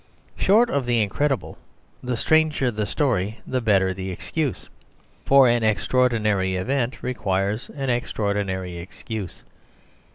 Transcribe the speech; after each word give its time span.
Short 0.35 0.71
of 0.71 0.87
the 0.87 0.99
incredible, 0.99 1.59
the 2.01 2.17
stranger 2.17 2.71
the 2.71 2.87
story 2.87 3.39
the 3.45 3.61
better 3.61 3.93
the 3.93 4.09
excuse; 4.09 4.67
for 5.25 5.47
an 5.47 5.61
extraordinary 5.61 6.55
event 6.55 7.03
requires 7.03 7.69
an 7.75 7.91
extraordinary 7.91 8.77
excuse. 8.79 9.43